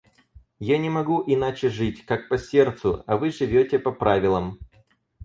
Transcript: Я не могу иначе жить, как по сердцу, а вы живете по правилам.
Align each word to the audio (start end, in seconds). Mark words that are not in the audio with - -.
Я 0.67 0.79
не 0.79 0.89
могу 0.89 1.21
иначе 1.27 1.69
жить, 1.69 2.05
как 2.07 2.27
по 2.29 2.39
сердцу, 2.39 3.03
а 3.05 3.17
вы 3.17 3.29
живете 3.29 3.77
по 3.77 3.91
правилам. 3.91 4.57